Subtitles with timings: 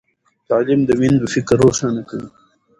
[0.49, 2.27] تعلیم د میندو فکر روښانه کوي۔